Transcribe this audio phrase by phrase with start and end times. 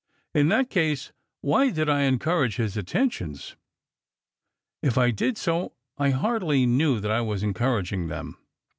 [0.33, 3.55] "In that case, why did I encourage his attentions
[4.81, 8.39] P If I did so, I hardly knew that 1 was encouraging them.